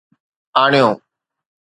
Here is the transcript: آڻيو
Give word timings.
آڻيو 0.63 0.89